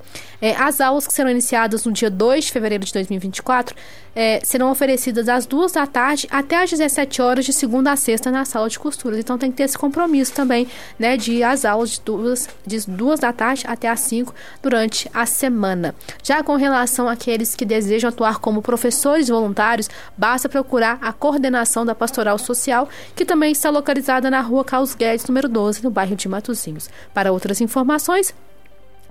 É, 0.40 0.54
as 0.54 0.80
aulas 0.80 1.06
que 1.06 1.12
serão 1.12 1.30
iniciadas 1.30 1.84
no 1.84 1.92
dia 1.92 2.08
2 2.08 2.44
de 2.44 2.52
fevereiro 2.52 2.84
de 2.84 2.92
2024 2.92 3.74
é, 4.14 4.40
serão 4.44 4.70
oferecidas 4.70 5.28
às 5.28 5.46
duas 5.46 5.72
da 5.72 5.86
tarde 5.86 6.28
até 6.30 6.62
às 6.62 6.70
17 6.70 7.20
horas 7.20 7.44
de 7.44 7.52
segunda 7.52 7.92
a 7.92 7.96
sexta 7.96 8.30
na 8.30 8.44
sala 8.44 8.68
de 8.68 8.78
costuras. 8.78 9.18
Então 9.18 9.36
tem 9.36 9.50
que 9.50 9.56
ter 9.56 9.64
esse 9.64 9.76
compromisso 9.76 10.32
também, 10.32 10.68
né, 10.98 11.16
de 11.16 11.42
às 11.42 11.64
aulas 11.64 11.90
de 11.90 12.00
duas, 12.00 12.48
de 12.66 12.78
duas 12.88 13.20
da 13.20 13.32
tarde 13.32 13.64
até 13.66 13.88
às 13.88 14.00
5 14.00 14.34
durante 14.62 15.10
a 15.12 15.26
semana. 15.26 15.94
Já 16.22 16.42
com 16.42 16.56
relação 16.56 17.08
àqueles 17.08 17.54
que 17.54 17.64
desejam 17.64 18.08
atuar 18.08 18.38
como 18.38 18.62
professores 18.62 19.28
voluntários, 19.28 19.88
basta 20.16 20.48
procurar 20.48 20.98
a 21.00 21.12
coordenação 21.12 21.84
da 21.84 21.94
Pastoral 21.94 22.38
Social, 22.38 22.88
que 23.14 23.24
também 23.24 23.52
está 23.52 23.70
localizada 23.70 24.30
na 24.30 24.40
rua 24.40 24.64
Carlos 24.64 24.94
Guedes, 24.94 25.26
número 25.26 25.48
12, 25.48 25.82
no 25.82 25.90
bairro 25.90 26.16
de 26.16 26.28
Matozinhos. 26.28 26.90
Para 27.12 27.32
outras 27.32 27.60
informações, 27.60 28.34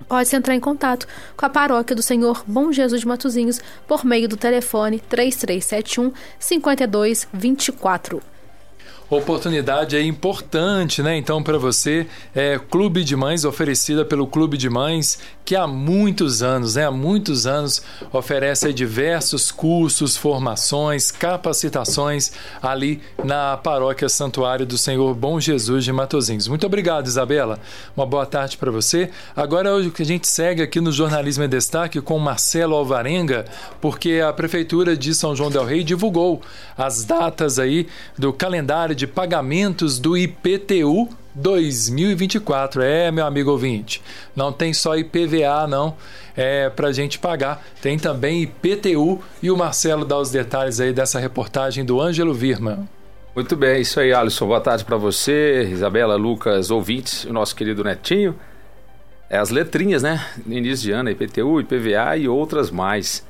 Pode-se 0.06 0.36
entrar 0.36 0.54
em 0.54 0.60
contato 0.60 1.08
com 1.36 1.44
a 1.44 1.50
paróquia 1.50 1.96
do 1.96 2.02
Senhor 2.02 2.44
Bom 2.46 2.70
Jesus 2.70 3.00
de 3.00 3.08
Matozinhos 3.08 3.60
por 3.86 4.04
meio 4.04 4.28
do 4.28 4.36
telefone 4.36 5.00
3371 5.00 6.12
5224. 6.38 8.22
Oportunidade 9.10 9.96
aí 9.96 10.06
importante, 10.06 11.02
né? 11.02 11.16
Então, 11.16 11.42
para 11.42 11.56
você, 11.56 12.06
é 12.34 12.58
Clube 12.58 13.02
de 13.02 13.16
Mães, 13.16 13.44
oferecida 13.44 14.04
pelo 14.04 14.26
Clube 14.26 14.58
de 14.58 14.68
Mães, 14.68 15.18
que 15.44 15.56
há 15.56 15.66
muitos 15.66 16.42
anos, 16.42 16.74
né? 16.74 16.84
Há 16.84 16.90
muitos 16.90 17.46
anos 17.46 17.82
oferece 18.12 18.70
diversos 18.72 19.50
cursos, 19.50 20.16
formações, 20.16 21.10
capacitações 21.10 22.32
ali 22.60 23.00
na 23.24 23.56
paróquia 23.56 24.08
Santuário 24.10 24.66
do 24.66 24.76
Senhor 24.76 25.14
Bom 25.14 25.40
Jesus 25.40 25.84
de 25.84 25.92
Matozinhos. 25.92 26.46
Muito 26.48 26.66
obrigado, 26.66 27.06
Isabela. 27.06 27.58
Uma 27.96 28.04
boa 28.04 28.26
tarde 28.26 28.58
para 28.58 28.70
você. 28.70 29.10
Agora 29.34 29.72
hoje 29.72 29.90
que 29.90 30.02
a 30.02 30.06
gente 30.06 30.28
segue 30.28 30.62
aqui 30.62 30.80
no 30.80 30.92
Jornalismo 30.92 31.44
em 31.44 31.48
Destaque 31.48 32.00
com 32.02 32.18
Marcelo 32.18 32.74
Alvarenga, 32.74 33.46
porque 33.80 34.20
a 34.20 34.32
Prefeitura 34.34 34.94
de 34.94 35.14
São 35.14 35.34
João 35.34 35.50
del 35.50 35.64
Rei 35.64 35.82
divulgou 35.82 36.42
as 36.76 37.04
datas 37.04 37.58
aí 37.58 37.88
do 38.18 38.32
calendário 38.32 38.97
de 38.98 39.06
pagamentos 39.06 40.00
do 40.00 40.18
IPTU 40.18 41.08
2024. 41.32 42.82
É, 42.82 43.12
meu 43.12 43.24
amigo 43.24 43.52
ouvinte, 43.52 44.02
não 44.34 44.52
tem 44.52 44.74
só 44.74 44.96
IPVA, 44.96 45.68
não, 45.68 45.94
é 46.36 46.68
para 46.68 46.90
gente 46.90 47.16
pagar. 47.16 47.64
Tem 47.80 47.96
também 47.96 48.42
IPTU 48.42 49.22
e 49.40 49.52
o 49.52 49.56
Marcelo 49.56 50.04
dá 50.04 50.18
os 50.18 50.32
detalhes 50.32 50.80
aí 50.80 50.92
dessa 50.92 51.20
reportagem 51.20 51.84
do 51.84 52.00
Ângelo 52.00 52.34
Virma. 52.34 52.88
Muito 53.36 53.54
bem, 53.54 53.82
isso 53.82 54.00
aí, 54.00 54.12
Alisson. 54.12 54.48
Boa 54.48 54.60
tarde 54.60 54.84
para 54.84 54.96
você, 54.96 55.68
Isabela, 55.70 56.16
Lucas, 56.16 56.72
ouvintes, 56.72 57.24
o 57.24 57.32
nosso 57.32 57.54
querido 57.54 57.84
Netinho. 57.84 58.34
É 59.30 59.38
as 59.38 59.50
letrinhas, 59.50 60.02
né? 60.02 60.26
No 60.44 60.54
início 60.54 60.86
de 60.86 60.90
ano, 60.90 61.08
IPTU, 61.08 61.60
IPVA 61.60 62.16
e 62.16 62.26
outras 62.26 62.68
mais. 62.68 63.24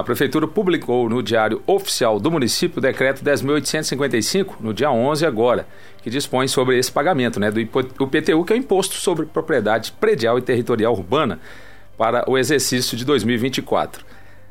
A 0.00 0.02
Prefeitura 0.02 0.48
publicou 0.48 1.10
no 1.10 1.22
Diário 1.22 1.62
Oficial 1.66 2.18
do 2.18 2.30
Município 2.30 2.78
o 2.78 2.80
decreto 2.80 3.22
10.855, 3.22 4.54
no 4.58 4.72
dia 4.72 4.90
11 4.90 5.26
agora, 5.26 5.66
que 6.02 6.08
dispõe 6.08 6.48
sobre 6.48 6.78
esse 6.78 6.90
pagamento 6.90 7.38
né, 7.38 7.50
do 7.50 7.60
IPTU, 7.60 8.42
que 8.46 8.54
é 8.54 8.56
o 8.56 8.58
Imposto 8.58 8.94
sobre 8.94 9.26
Propriedade 9.26 9.92
Predial 9.92 10.38
e 10.38 10.40
Territorial 10.40 10.94
Urbana, 10.94 11.38
para 11.98 12.24
o 12.26 12.38
exercício 12.38 12.96
de 12.96 13.04
2024. 13.04 14.02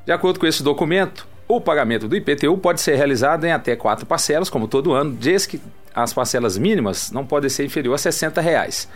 De 0.06 0.12
acordo 0.12 0.40
com 0.40 0.46
esse 0.46 0.62
documento, 0.62 1.28
o 1.48 1.60
pagamento 1.60 2.08
do 2.08 2.16
IPTU 2.16 2.56
pode 2.60 2.80
ser 2.80 2.94
realizado 2.94 3.44
em 3.44 3.52
até 3.52 3.76
quatro 3.76 4.06
parcelas, 4.06 4.52
como 4.52 4.68
todo 4.68 4.94
ano, 4.94 5.14
desde 5.14 5.48
que 5.48 5.62
as 5.96 6.14
parcelas 6.14 6.60
mínimas 6.60 7.12
não 7.12 7.26
podem 7.26 7.50
ser 7.50 7.66
inferior 7.66 7.96
a 7.96 7.98
60 7.98 8.40
reais. 8.40 8.88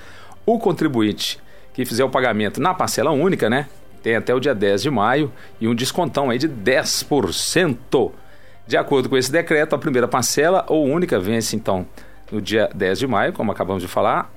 O 0.45 0.59
contribuinte 0.59 1.41
que 1.73 1.83
fizer 1.83 2.03
o 2.03 2.09
pagamento 2.09 2.61
na 2.61 2.75
parcela 2.75 3.09
única, 3.09 3.49
né, 3.49 3.67
tem 4.03 4.17
até 4.17 4.35
o 4.35 4.39
dia 4.39 4.53
10 4.53 4.83
de 4.83 4.91
maio 4.91 5.31
e 5.59 5.67
um 5.67 5.73
descontão 5.73 6.29
aí 6.29 6.37
de 6.37 6.49
10%. 6.49 8.11
De 8.67 8.77
acordo 8.77 9.09
com 9.09 9.17
esse 9.17 9.31
decreto, 9.31 9.73
a 9.73 9.79
primeira 9.79 10.07
parcela 10.07 10.65
ou 10.67 10.85
única 10.85 11.19
vence 11.19 11.55
então 11.55 11.87
no 12.29 12.41
dia 12.41 12.69
10 12.75 12.99
de 12.99 13.07
maio, 13.07 13.33
como 13.33 13.51
acabamos 13.51 13.81
de 13.81 13.87
falar, 13.87 14.31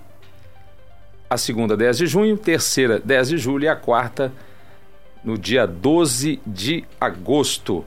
a 1.28 1.36
segunda 1.36 1.76
10 1.76 1.98
de 1.98 2.06
junho, 2.06 2.38
terceira 2.38 3.00
10 3.00 3.28
de 3.30 3.38
julho 3.38 3.64
e 3.64 3.68
a 3.68 3.74
quarta 3.74 4.32
no 5.24 5.36
dia 5.36 5.66
12 5.66 6.40
de 6.46 6.84
agosto. 7.00 7.84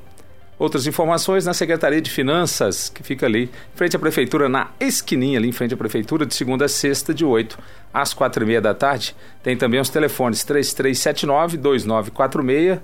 Outras 0.59 0.85
informações 0.85 1.45
na 1.45 1.53
Secretaria 1.53 2.01
de 2.01 2.11
Finanças, 2.11 2.89
que 2.89 3.01
fica 3.01 3.25
ali, 3.25 3.43
em 3.43 3.77
frente 3.77 3.95
à 3.95 3.99
Prefeitura, 3.99 4.49
na 4.49 4.71
esquininha 4.77 5.39
ali, 5.39 5.47
em 5.47 5.53
frente 5.53 5.73
à 5.73 5.77
Prefeitura, 5.77 6.25
de 6.25 6.35
segunda 6.35 6.65
a 6.65 6.67
sexta, 6.67 7.13
de 7.13 7.23
8 7.23 7.57
às 7.93 8.13
quatro 8.13 8.43
e 8.43 8.47
meia 8.47 8.59
da 8.59 8.73
tarde. 8.73 9.15
Tem 9.41 9.55
também 9.55 9.79
os 9.79 9.89
telefones 9.89 10.43
3379-2946 10.43 12.81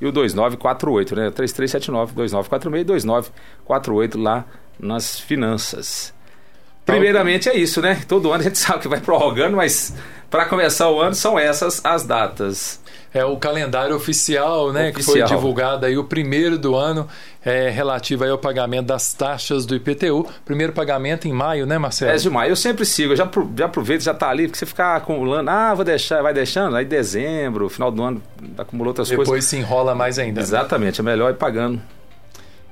e 0.00 0.06
o 0.06 0.12
2948, 0.12 1.16
né? 1.16 1.32
3379-2946 1.32 2.80
e 2.80 2.84
2948 2.84 4.20
lá 4.20 4.44
nas 4.78 5.18
finanças. 5.18 6.14
Primeiramente 6.84 7.48
é 7.48 7.56
isso, 7.56 7.82
né? 7.82 8.00
Todo 8.06 8.30
ano 8.30 8.42
a 8.42 8.44
gente 8.44 8.58
sabe 8.58 8.82
que 8.82 8.88
vai 8.88 9.00
prorrogando, 9.00 9.56
mas 9.56 9.92
para 10.30 10.44
começar 10.44 10.88
o 10.90 11.00
ano 11.00 11.16
são 11.16 11.36
essas 11.36 11.84
as 11.84 12.06
datas 12.06 12.80
é 13.12 13.24
o 13.24 13.36
calendário 13.36 13.94
oficial, 13.94 14.72
né, 14.72 14.90
oficial. 14.90 15.14
que 15.14 15.20
foi 15.20 15.36
divulgado 15.36 15.86
aí 15.86 15.96
o 15.96 16.04
primeiro 16.04 16.58
do 16.58 16.74
ano, 16.74 17.08
é, 17.44 17.68
relativo 17.70 18.24
aí 18.24 18.30
ao 18.30 18.38
pagamento 18.38 18.86
das 18.86 19.12
taxas 19.12 19.64
do 19.64 19.74
IPTU. 19.74 20.26
Primeiro 20.44 20.72
pagamento 20.72 21.26
em 21.26 21.32
maio, 21.32 21.66
né, 21.66 21.78
Marcelo? 21.78 22.12
É 22.12 22.16
de 22.16 22.28
maio. 22.28 22.50
Eu 22.50 22.56
sempre 22.56 22.84
sigo, 22.84 23.12
eu 23.12 23.16
já, 23.16 23.28
já 23.56 23.66
aproveito, 23.66 24.02
já 24.02 24.14
tá 24.14 24.28
ali, 24.28 24.46
porque 24.46 24.58
você 24.58 24.66
ficar 24.66 24.96
acumulando, 24.96 25.50
ah, 25.50 25.74
vou 25.74 25.84
deixar, 25.84 26.22
vai 26.22 26.34
deixando, 26.34 26.76
aí 26.76 26.84
dezembro, 26.84 27.68
final 27.68 27.90
do 27.90 28.02
ano, 28.02 28.22
acumulou 28.58 28.88
outras 28.88 29.08
Depois 29.08 29.28
coisas. 29.28 29.50
Depois 29.50 29.64
se 29.66 29.72
enrola 29.72 29.94
mais 29.94 30.18
ainda. 30.18 30.40
Exatamente, 30.40 31.00
é 31.00 31.04
melhor 31.04 31.30
ir 31.30 31.36
pagando 31.36 31.80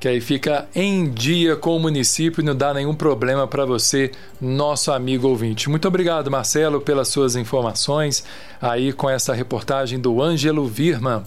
que 0.04 0.08
aí 0.08 0.20
fica 0.20 0.68
em 0.75 1.08
dia 1.08 1.56
com 1.56 1.75
o 1.75 1.80
município 1.80 2.42
e 2.42 2.44
não 2.44 2.54
dá 2.54 2.75
nenhum 2.75 2.94
problema 2.94 3.49
para 3.49 3.64
você, 3.64 4.12
nosso 4.38 4.92
amigo 4.92 5.26
ouvinte. 5.26 5.70
Muito 5.70 5.88
obrigado, 5.88 6.30
Marcelo, 6.30 6.78
pelas 6.78 7.08
suas 7.08 7.37
informações 7.37 8.23
aí 8.61 8.92
com 8.92 9.08
essa 9.08 9.32
reportagem 9.32 9.99
do 9.99 10.20
Ângelo 10.20 10.66
Virman. 10.66 11.23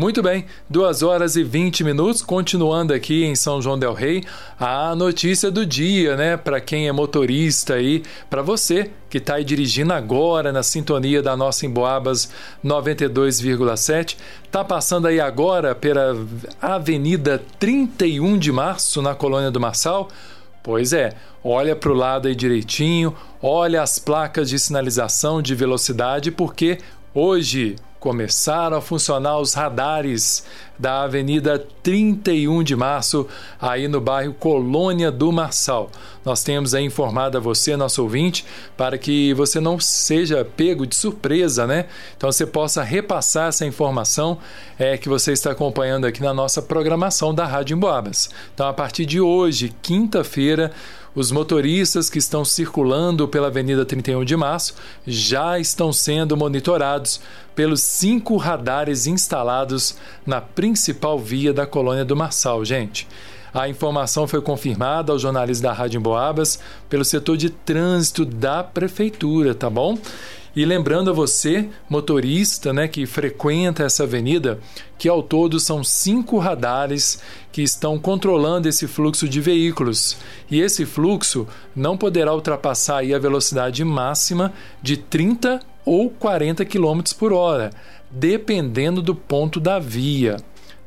Muito 0.00 0.22
bem, 0.22 0.46
2 0.70 1.02
horas 1.02 1.36
e 1.36 1.44
20 1.44 1.84
minutos, 1.84 2.22
continuando 2.22 2.94
aqui 2.94 3.22
em 3.22 3.34
São 3.34 3.60
João 3.60 3.78
Del 3.78 3.92
Rei, 3.92 4.24
a 4.58 4.96
notícia 4.96 5.50
do 5.50 5.66
dia, 5.66 6.16
né? 6.16 6.38
Para 6.38 6.58
quem 6.58 6.88
é 6.88 6.92
motorista 6.92 7.74
aí, 7.74 8.02
para 8.30 8.40
você 8.40 8.90
que 9.10 9.18
está 9.18 9.34
aí 9.34 9.44
dirigindo 9.44 9.92
agora 9.92 10.52
na 10.52 10.62
sintonia 10.62 11.22
da 11.22 11.36
nossa 11.36 11.66
Emboabas 11.66 12.30
92,7, 12.64 14.16
tá 14.50 14.64
passando 14.64 15.06
aí 15.06 15.20
agora 15.20 15.74
pela 15.74 16.16
Avenida 16.62 17.42
31 17.58 18.38
de 18.38 18.50
Março, 18.50 19.02
na 19.02 19.14
Colônia 19.14 19.50
do 19.50 19.60
Marçal. 19.60 20.08
Pois 20.62 20.94
é, 20.94 21.12
olha 21.44 21.76
para 21.76 21.92
o 21.92 21.94
lado 21.94 22.26
aí 22.26 22.34
direitinho, 22.34 23.14
olha 23.42 23.82
as 23.82 23.98
placas 23.98 24.48
de 24.48 24.58
sinalização 24.58 25.42
de 25.42 25.54
velocidade, 25.54 26.30
porque 26.30 26.78
hoje, 27.12 27.76
começaram 28.00 28.78
a 28.78 28.80
funcionar 28.80 29.38
os 29.38 29.52
radares 29.52 30.44
da 30.78 31.02
Avenida 31.02 31.62
31 31.82 32.62
de 32.62 32.74
Março, 32.74 33.28
aí 33.60 33.86
no 33.86 34.00
bairro 34.00 34.32
Colônia 34.32 35.12
do 35.12 35.30
Marçal. 35.30 35.90
Nós 36.24 36.42
temos 36.42 36.74
aí 36.74 36.82
informado 36.82 37.36
a 37.36 37.40
você, 37.40 37.76
nosso 37.76 38.02
ouvinte, 38.02 38.46
para 38.78 38.96
que 38.96 39.34
você 39.34 39.60
não 39.60 39.78
seja 39.78 40.42
pego 40.44 40.86
de 40.86 40.96
surpresa, 40.96 41.66
né? 41.66 41.84
Então 42.16 42.32
você 42.32 42.46
possa 42.46 42.82
repassar 42.82 43.48
essa 43.48 43.66
informação 43.66 44.38
é, 44.78 44.96
que 44.96 45.08
você 45.08 45.32
está 45.32 45.50
acompanhando 45.50 46.06
aqui 46.06 46.22
na 46.22 46.32
nossa 46.32 46.62
programação 46.62 47.34
da 47.34 47.44
Rádio 47.44 47.76
Emboabas. 47.76 48.30
Então, 48.54 48.66
a 48.66 48.72
partir 48.72 49.04
de 49.04 49.20
hoje, 49.20 49.74
quinta-feira, 49.82 50.72
os 51.14 51.32
motoristas 51.32 52.08
que 52.08 52.18
estão 52.18 52.44
circulando 52.44 53.26
pela 53.26 53.48
Avenida 53.48 53.84
31 53.84 54.24
de 54.24 54.36
Março 54.36 54.74
já 55.06 55.58
estão 55.58 55.92
sendo 55.92 56.36
monitorados 56.36 57.20
pelos 57.54 57.82
cinco 57.82 58.36
radares 58.36 59.06
instalados 59.06 59.96
na 60.24 60.40
principal 60.40 61.18
via 61.18 61.52
da 61.52 61.66
colônia 61.66 62.04
do 62.04 62.16
Marçal, 62.16 62.64
gente. 62.64 63.08
A 63.52 63.68
informação 63.68 64.28
foi 64.28 64.40
confirmada 64.40 65.10
aos 65.10 65.22
jornalistas 65.22 65.60
da 65.60 65.72
Rádio 65.72 65.98
Emboabas 65.98 66.60
pelo 66.88 67.04
setor 67.04 67.36
de 67.36 67.50
trânsito 67.50 68.24
da 68.24 68.62
prefeitura, 68.62 69.54
tá 69.54 69.68
bom? 69.68 69.98
E 70.54 70.64
lembrando 70.64 71.10
a 71.10 71.12
você, 71.12 71.68
motorista, 71.88 72.72
né, 72.72 72.88
que 72.88 73.06
frequenta 73.06 73.84
essa 73.84 74.02
avenida, 74.02 74.58
que 74.98 75.08
ao 75.08 75.22
todo 75.22 75.60
são 75.60 75.84
cinco 75.84 76.38
radares 76.38 77.22
que 77.52 77.62
estão 77.62 77.98
controlando 77.98 78.68
esse 78.68 78.86
fluxo 78.88 79.28
de 79.28 79.40
veículos. 79.40 80.16
E 80.50 80.60
esse 80.60 80.84
fluxo 80.84 81.46
não 81.74 81.96
poderá 81.96 82.34
ultrapassar 82.34 83.04
a 83.04 83.18
velocidade 83.18 83.84
máxima 83.84 84.52
de 84.82 84.96
30 84.96 85.60
ou 85.84 86.10
40 86.10 86.64
km 86.64 87.00
por 87.18 87.32
hora, 87.32 87.70
dependendo 88.10 89.00
do 89.00 89.14
ponto 89.14 89.60
da 89.60 89.78
via 89.78 90.36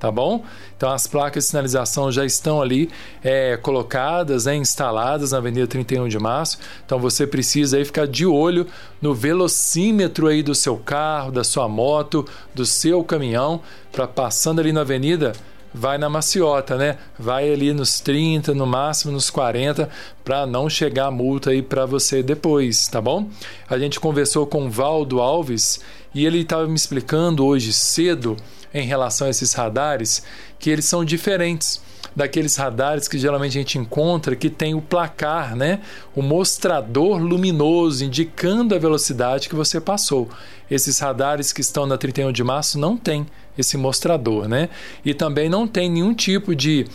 tá 0.03 0.12
bom? 0.12 0.43
Então 0.75 0.91
as 0.91 1.07
placas 1.07 1.45
de 1.45 1.51
sinalização 1.51 2.12
já 2.12 2.25
estão 2.25 2.62
ali 2.62 2.89
é, 3.24 3.55
colocadas, 3.55 4.43
né, 4.43 4.53
instaladas 4.57 5.31
na 5.31 5.38
Avenida 5.38 5.65
31 5.65 6.10
de 6.10 6.19
Março. 6.19 6.60
Então 6.86 7.00
você 7.00 7.25
precisa 7.25 7.77
aí 7.77 7.86
ficar 7.86 8.05
de 8.05 8.25
olho 8.25 8.67
no 9.01 9.13
velocímetro 9.15 10.27
aí 10.27 10.43
do 10.43 10.53
seu 10.53 10.75
carro, 10.75 11.31
da 11.31 11.41
sua 11.41 11.69
moto, 11.69 12.27
do 12.53 12.65
seu 12.65 13.01
caminhão, 13.01 13.62
para 13.93 14.05
passando 14.05 14.60
ali 14.60 14.74
na 14.74 14.81
avenida 14.81 15.31
vai 15.74 15.98
na 15.98 16.10
maciota, 16.10 16.75
né? 16.75 16.98
Vai 17.17 17.51
ali 17.51 17.74
nos 17.74 18.00
30, 18.01 18.53
no 18.53 18.67
máximo 18.67 19.12
nos 19.12 19.29
40, 19.29 19.89
para 20.24 20.45
não 20.45 20.69
chegar 20.69 21.07
a 21.07 21.12
multa 21.12 21.50
aí 21.50 21.63
para 21.63 21.86
você 21.86 22.22
depois, 22.22 22.88
tá 22.89 23.01
bom? 23.01 23.27
A 23.69 23.79
gente 23.79 24.01
conversou 24.01 24.45
com 24.45 24.65
o 24.65 24.69
Valdo 24.69 25.19
Alves 25.19 25.79
e 26.13 26.25
ele 26.25 26.41
estava 26.41 26.67
me 26.67 26.75
explicando 26.75 27.43
hoje 27.43 27.74
cedo 27.74 28.38
em 28.74 28.86
relação 28.86 29.27
a 29.27 29.30
esses 29.30 29.53
radares 29.53 30.24
que 30.60 30.70
eles 30.70 30.86
são 30.86 31.03
diferentes. 31.06 31.82
daqueles 32.15 32.56
radares 32.56 33.08
que 33.08 33.18
geralmente 33.18 33.58
a 33.58 33.62
gente 33.62 33.80
encontra 33.80 34.36
que 34.36 34.48
tem 34.48 34.75
o 34.75 34.82
placar, 34.82 35.56
né? 35.56 35.80
O 36.15 36.22
mostrador 36.22 37.18
luminoso 37.18 38.06
indicando 38.06 38.75
a 38.75 38.77
velocidade 38.77 39.50
que 39.50 39.56
você 39.56 39.82
passou. 39.82 40.30
Esses 40.70 41.00
radares 41.00 41.51
que 41.51 41.62
estão 41.62 41.88
na 41.88 41.98
31 41.98 42.32
de 42.32 42.44
março 42.44 42.77
não 42.77 42.96
tem 42.96 43.25
esse 43.58 43.77
mostrador, 43.77 44.48
né? 44.48 44.70
E 45.03 45.13
também 45.13 45.50
não 45.50 45.68
tem 45.68 45.89
nenhum 45.89 46.13
tipo 46.13 46.56
de 46.56 46.86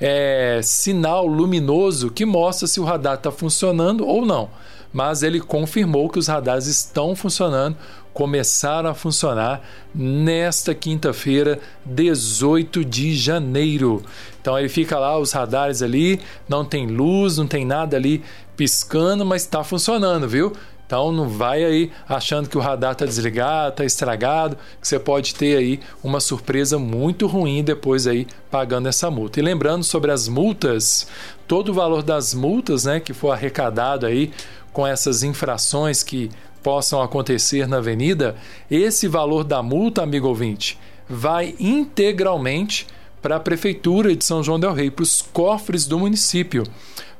é, 0.00 0.60
sinal 0.62 1.26
luminoso 1.26 2.10
que 2.10 2.26
mostra 2.26 2.66
se 2.66 2.80
o 2.80 2.84
radar 2.84 3.14
está 3.14 3.30
funcionando 3.30 4.06
ou 4.06 4.26
não. 4.26 4.50
Mas 4.92 5.22
ele 5.22 5.40
confirmou 5.40 6.08
que 6.08 6.18
os 6.18 6.26
radares 6.26 6.66
estão 6.66 7.14
funcionando, 7.14 7.76
começaram 8.16 8.88
a 8.88 8.94
funcionar 8.94 9.60
nesta 9.94 10.74
quinta-feira, 10.74 11.60
18 11.84 12.82
de 12.82 13.14
janeiro. 13.14 14.02
Então 14.40 14.58
ele 14.58 14.70
fica 14.70 14.98
lá, 14.98 15.18
os 15.18 15.32
radares 15.32 15.82
ali, 15.82 16.18
não 16.48 16.64
tem 16.64 16.86
luz, 16.86 17.36
não 17.36 17.46
tem 17.46 17.62
nada 17.62 17.94
ali 17.94 18.24
piscando, 18.56 19.22
mas 19.26 19.42
está 19.42 19.62
funcionando, 19.62 20.26
viu? 20.26 20.50
Então 20.86 21.12
não 21.12 21.28
vai 21.28 21.62
aí 21.62 21.92
achando 22.08 22.48
que 22.48 22.56
o 22.56 22.60
radar 22.60 22.92
está 22.92 23.04
desligado, 23.04 23.72
está 23.72 23.84
estragado, 23.84 24.56
que 24.80 24.88
você 24.88 24.98
pode 24.98 25.34
ter 25.34 25.58
aí 25.58 25.78
uma 26.02 26.18
surpresa 26.18 26.78
muito 26.78 27.26
ruim 27.26 27.62
depois 27.62 28.06
aí 28.06 28.26
pagando 28.50 28.88
essa 28.88 29.10
multa. 29.10 29.40
E 29.40 29.42
lembrando 29.42 29.84
sobre 29.84 30.10
as 30.10 30.26
multas, 30.26 31.06
todo 31.46 31.68
o 31.68 31.74
valor 31.74 32.02
das 32.02 32.32
multas, 32.32 32.86
né, 32.86 32.98
que 32.98 33.12
for 33.12 33.32
arrecadado 33.32 34.06
aí 34.06 34.32
com 34.72 34.86
essas 34.86 35.22
infrações 35.22 36.02
que 36.02 36.30
possam 36.66 37.00
acontecer 37.00 37.68
na 37.68 37.76
avenida, 37.76 38.34
esse 38.68 39.06
valor 39.06 39.44
da 39.44 39.62
multa, 39.62 40.02
amigo 40.02 40.26
ouvinte, 40.26 40.76
vai 41.08 41.54
integralmente 41.60 42.88
para 43.22 43.36
a 43.36 43.40
prefeitura 43.40 44.16
de 44.16 44.24
São 44.24 44.42
João 44.42 44.58
del 44.58 44.72
Rei, 44.72 44.90
para 44.90 45.04
os 45.04 45.22
cofres 45.22 45.86
do 45.86 45.96
município. 45.96 46.64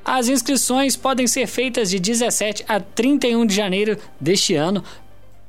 As 0.03 0.29
inscrições 0.29 0.97
podem 0.97 1.27
ser 1.27 1.47
feitas 1.47 1.91
de 1.91 2.01
17 2.01 2.65
a 2.67 2.81
31 2.81 3.45
de 3.45 3.55
janeiro 3.55 3.99
deste 4.19 4.55
ano 4.55 4.83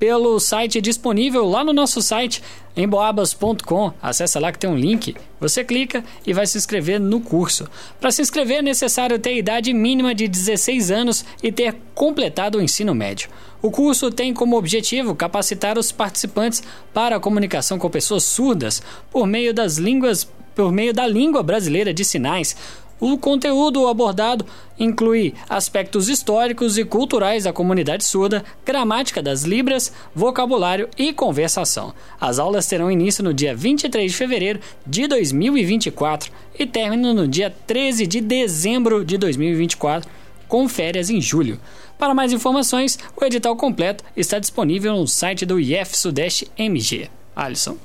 pelo 0.02 0.40
site 0.40 0.82
disponível 0.82 1.46
lá 1.46 1.64
no 1.64 1.72
nosso 1.72 2.02
site 2.02 2.42
emboabas.com. 2.76 3.94
Acesse 4.02 4.40
lá 4.40 4.52
que 4.52 4.58
tem 4.58 4.68
um 4.68 4.76
link. 4.76 5.16
Você 5.40 5.64
clica 5.64 6.04
e 6.26 6.34
vai 6.34 6.48
se 6.48 6.58
inscrever 6.58 7.00
no 7.00 7.20
curso. 7.20 7.70
Para 8.00 8.10
se 8.10 8.20
inscrever 8.20 8.58
é 8.58 8.62
necessário 8.64 9.20
ter 9.20 9.38
idade 9.38 9.72
mínima 9.72 10.16
de 10.16 10.28
16 10.28 10.90
anos 10.90 11.24
e 11.44 11.52
ter 11.52 11.76
completado 11.94 12.58
o 12.58 12.62
ensino 12.64 12.96
médio. 12.96 13.30
O 13.62 13.70
curso 13.70 14.10
tem 14.10 14.34
como 14.34 14.58
objetivo 14.58 15.14
capacitar 15.14 15.78
os 15.78 15.92
participantes 15.92 16.64
para 16.92 17.18
a 17.18 17.20
comunicação 17.20 17.78
com 17.78 17.88
pessoas 17.88 18.24
surdas 18.24 18.82
por 19.12 19.28
meio 19.28 19.54
das 19.54 19.78
línguas 19.78 20.28
por 20.56 20.72
meio 20.72 20.94
da 20.94 21.08
língua 21.08 21.42
brasileira 21.42 21.94
de 21.94 22.04
sinais, 22.04 22.56
o 23.02 23.18
conteúdo 23.18 23.88
abordado 23.88 24.46
inclui 24.80 25.34
aspectos 25.50 26.08
históricos 26.08 26.78
e 26.78 26.86
culturais 26.86 27.46
da 27.46 27.52
comunidade 27.52 28.06
surda, 28.06 28.46
gramática 28.64 29.24
das 29.24 29.42
libras, 29.42 29.92
vocabulário 30.14 30.88
e 30.98 31.12
conversação. 31.12 31.94
As 32.20 32.38
aulas 32.38 32.68
terão 32.68 32.92
início 32.92 33.24
no 33.24 33.34
dia 33.34 33.56
23 33.56 34.12
de 34.12 34.18
fevereiro 34.18 34.60
de 34.86 35.08
2024 35.08 36.32
e 36.58 36.66
terminam 36.68 37.14
no 37.14 37.28
dia 37.28 37.50
13 37.66 38.06
de 38.06 38.22
dezembro 38.22 39.04
de 39.04 39.18
2024, 39.18 40.08
com 40.48 40.70
férias 40.70 41.10
em 41.10 41.20
julho. 41.20 41.60
Para 41.98 42.14
mais 42.14 42.32
informações, 42.32 43.00
o 43.20 43.26
edital 43.26 43.56
completo 43.56 44.04
está 44.16 44.38
disponível 44.38 44.96
no 44.96 45.08
site 45.08 45.46
do 45.46 45.60
IF 45.60 45.98
Sudeste 45.98 46.52
MG. 46.56 47.10
Alisson. 47.36 47.78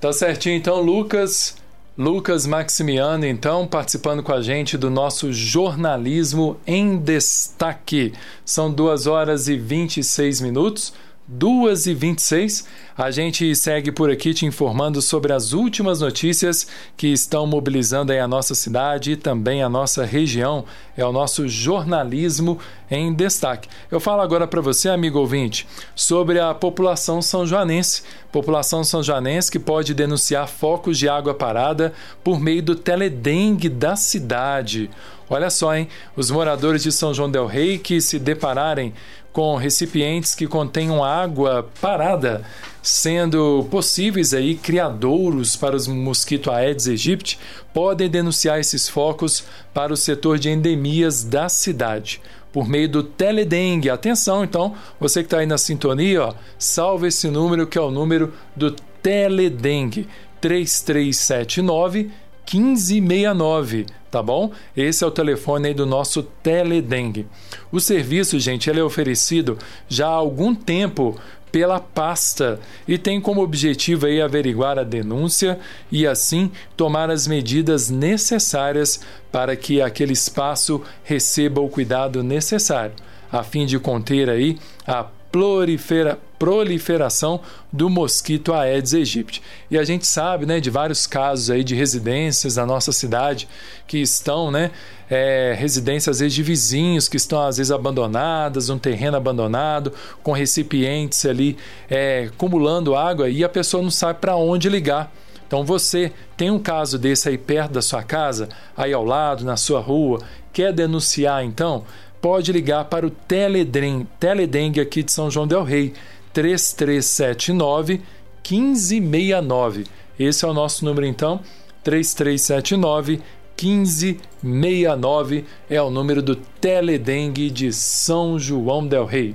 Tá 0.00 0.12
certinho 0.12 0.56
então, 0.56 0.80
Lucas. 0.80 1.56
Lucas 1.96 2.44
Maximiano, 2.44 3.24
então, 3.24 3.68
participando 3.68 4.20
com 4.20 4.32
a 4.32 4.42
gente 4.42 4.76
do 4.76 4.90
nosso 4.90 5.32
jornalismo 5.32 6.56
em 6.66 6.96
destaque. 6.96 8.12
São 8.44 8.68
2 8.72 9.06
horas 9.06 9.46
e 9.46 9.56
26 9.56 10.40
minutos. 10.40 10.92
2 11.26 11.86
e 11.86 11.94
26 11.94 12.66
a 12.96 13.10
gente 13.10 13.56
segue 13.56 13.90
por 13.90 14.10
aqui 14.10 14.34
te 14.34 14.44
informando 14.44 15.00
sobre 15.00 15.32
as 15.32 15.54
últimas 15.54 16.00
notícias 16.00 16.66
que 16.98 17.08
estão 17.08 17.46
mobilizando 17.46 18.12
a 18.12 18.28
nossa 18.28 18.54
cidade 18.54 19.12
e 19.12 19.16
também 19.16 19.62
a 19.62 19.68
nossa 19.68 20.04
região. 20.04 20.66
É 20.96 21.04
o 21.04 21.10
nosso 21.10 21.48
jornalismo 21.48 22.58
em 22.90 23.12
destaque. 23.12 23.68
Eu 23.90 23.98
falo 23.98 24.20
agora 24.20 24.46
para 24.46 24.60
você, 24.60 24.88
amigo 24.88 25.18
ouvinte, 25.18 25.66
sobre 25.96 26.38
a 26.38 26.52
população 26.54 27.22
são 27.22 27.46
joanense. 27.46 28.02
População 28.30 28.84
são 28.84 29.02
joanense 29.02 29.50
que 29.50 29.58
pode 29.58 29.94
denunciar 29.94 30.46
focos 30.46 30.98
de 30.98 31.08
água 31.08 31.34
parada 31.34 31.94
por 32.22 32.38
meio 32.38 32.62
do 32.62 32.76
teledengue 32.76 33.68
da 33.70 33.96
cidade. 33.96 34.90
Olha 35.28 35.48
só, 35.48 35.74
hein? 35.74 35.88
Os 36.14 36.30
moradores 36.30 36.82
de 36.82 36.92
São 36.92 37.14
João 37.14 37.30
del 37.30 37.46
Rei 37.46 37.78
que 37.78 38.00
se 38.00 38.18
depararem 38.18 38.92
com 39.34 39.56
recipientes 39.56 40.32
que 40.32 40.46
contenham 40.46 41.02
água 41.02 41.68
parada, 41.80 42.42
sendo 42.80 43.66
possíveis 43.68 44.32
aí 44.32 44.54
criadouros 44.54 45.56
para 45.56 45.74
os 45.74 45.88
mosquito 45.88 46.52
Aedes 46.52 46.86
aegypti, 46.86 47.40
podem 47.74 48.08
denunciar 48.08 48.60
esses 48.60 48.88
focos 48.88 49.42
para 49.74 49.92
o 49.92 49.96
setor 49.96 50.38
de 50.38 50.50
endemias 50.50 51.24
da 51.24 51.48
cidade 51.48 52.22
por 52.52 52.68
meio 52.68 52.88
do 52.88 53.02
Teledengue. 53.02 53.90
Atenção, 53.90 54.44
então, 54.44 54.76
você 55.00 55.20
que 55.20 55.26
está 55.26 55.38
aí 55.38 55.46
na 55.46 55.58
sintonia, 55.58 56.26
ó, 56.26 56.34
salve 56.56 57.08
esse 57.08 57.28
número 57.28 57.66
que 57.66 57.76
é 57.76 57.80
o 57.80 57.90
número 57.90 58.32
do 58.54 58.70
Teledengue 59.02 60.06
3379 60.40 62.12
1569 62.52 63.86
tá 64.14 64.22
bom? 64.22 64.52
Esse 64.76 65.02
é 65.02 65.06
o 65.08 65.10
telefone 65.10 65.66
aí 65.66 65.74
do 65.74 65.84
nosso 65.84 66.22
Teledengue. 66.22 67.26
O 67.72 67.80
serviço, 67.80 68.38
gente, 68.38 68.70
ele 68.70 68.78
é 68.78 68.84
oferecido 68.84 69.58
já 69.88 70.06
há 70.06 70.10
algum 70.10 70.54
tempo 70.54 71.18
pela 71.50 71.80
pasta 71.80 72.60
e 72.86 72.96
tem 72.96 73.20
como 73.20 73.42
objetivo 73.42 74.06
aí 74.06 74.22
averiguar 74.22 74.78
a 74.78 74.84
denúncia 74.84 75.58
e 75.90 76.06
assim 76.06 76.50
tomar 76.76 77.10
as 77.10 77.26
medidas 77.26 77.90
necessárias 77.90 79.00
para 79.32 79.56
que 79.56 79.82
aquele 79.82 80.12
espaço 80.12 80.80
receba 81.02 81.60
o 81.60 81.68
cuidado 81.68 82.22
necessário, 82.22 82.94
a 83.32 83.42
fim 83.42 83.66
de 83.66 83.80
conter 83.80 84.30
aí 84.30 84.58
a 84.86 85.04
prolifera, 85.30 86.20
proliferação 86.44 87.40
do 87.72 87.88
mosquito 87.88 88.52
Aedes 88.52 88.92
aegypti. 88.92 89.40
E 89.70 89.78
a 89.78 89.82
gente 89.84 90.06
sabe 90.06 90.44
né, 90.44 90.60
de 90.60 90.68
vários 90.68 91.06
casos 91.06 91.48
aí 91.48 91.64
de 91.64 91.74
residências 91.74 92.56
da 92.56 92.66
nossa 92.66 92.92
cidade 92.92 93.48
que 93.86 93.96
estão, 93.96 94.50
né, 94.50 94.70
é, 95.08 95.56
residências 95.58 96.16
às 96.16 96.20
vezes 96.20 96.34
de 96.34 96.42
vizinhos 96.42 97.08
que 97.08 97.16
estão 97.16 97.40
às 97.40 97.56
vezes 97.56 97.72
abandonadas, 97.72 98.68
um 98.68 98.76
terreno 98.76 99.16
abandonado, 99.16 99.90
com 100.22 100.32
recipientes 100.32 101.24
ali 101.24 101.56
é, 101.88 102.28
acumulando 102.30 102.94
água 102.94 103.30
e 103.30 103.42
a 103.42 103.48
pessoa 103.48 103.82
não 103.82 103.90
sabe 103.90 104.18
para 104.20 104.36
onde 104.36 104.68
ligar 104.68 105.10
Então 105.46 105.64
você 105.64 106.12
tem 106.36 106.50
um 106.50 106.58
caso 106.58 106.98
desse 106.98 107.26
aí 107.26 107.38
perto 107.38 107.72
da 107.72 107.80
sua 107.80 108.02
casa, 108.02 108.50
aí 108.76 108.92
ao 108.92 109.02
lado, 109.02 109.46
na 109.46 109.56
sua 109.56 109.80
rua, 109.80 110.18
quer 110.52 110.74
denunciar 110.74 111.42
então, 111.42 111.86
pode 112.20 112.52
ligar 112.52 112.84
para 112.86 113.06
o 113.06 113.10
Teledem, 113.10 114.06
Teledengue 114.18 114.80
aqui 114.80 115.02
de 115.02 115.12
São 115.12 115.30
João 115.30 115.46
del 115.46 115.62
Rei, 115.62 115.92
3379 116.34 118.02
1569. 118.42 119.84
Esse 120.18 120.44
é 120.44 120.48
o 120.48 120.52
nosso 120.52 120.84
número 120.84 121.06
então, 121.06 121.40
3379 121.82 123.22
1569 123.56 125.44
é 125.70 125.80
o 125.80 125.88
número 125.88 126.20
do 126.20 126.36
Teledengue 126.36 127.48
de 127.50 127.72
São 127.72 128.38
João 128.38 128.86
del 128.86 129.06
Rei. 129.06 129.34